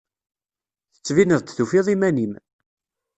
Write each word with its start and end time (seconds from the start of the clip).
Tettbineḍ-d 0.93 1.49
tufiḍ 1.51 1.87
iman-im. 1.93 2.33